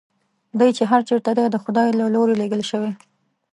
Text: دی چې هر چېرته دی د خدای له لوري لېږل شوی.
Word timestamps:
دی 0.59 0.69
چې 0.77 0.83
هر 0.91 1.01
چېرته 1.09 1.31
دی 1.37 1.45
د 1.49 1.57
خدای 1.63 1.89
له 1.99 2.05
لوري 2.15 2.35
لېږل 2.41 2.61
شوی. 2.69 2.91